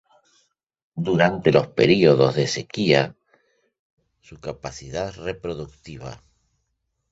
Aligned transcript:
Durante 0.95 1.51
los 1.51 1.67
periodos 1.67 2.33
de 2.33 2.47
sequía, 2.47 3.15
su 4.19 4.39
capacidad 4.39 5.13
reproductiva. 5.15 6.23